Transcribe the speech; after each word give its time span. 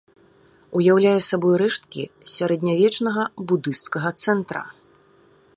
Уяўляе 0.79 1.17
сабою 1.25 1.51
рэшткі 1.63 2.01
сярэднявечнага 2.35 3.23
будысцкага 3.53 4.09
цэнтра. 4.25 4.63